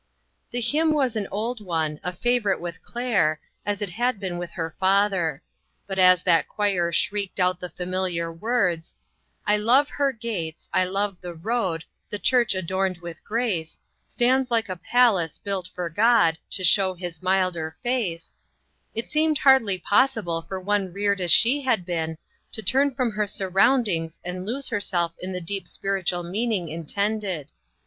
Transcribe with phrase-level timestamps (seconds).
[0.49, 4.49] The hymn was an old one, a favorite with Claire, as it had been with
[4.53, 5.43] her father;
[5.85, 8.95] but as that choir shrieked out the familiar words
[9.45, 13.77] I love her gates, I love the road, The church adorned with grace,
[14.07, 18.33] Stands like a palace built for God, To show his milder face, fO
[19.01, 19.05] INTERRUPfEb.
[19.05, 22.17] it seemed hardly possible for one reared as she had been,
[22.53, 27.51] to turn from her surroundings and lose herself in the deep spiritual mean ing intended.